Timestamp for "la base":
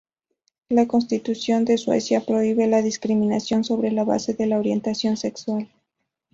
3.91-4.33